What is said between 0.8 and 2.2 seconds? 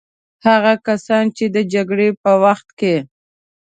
کسان چې د جګړې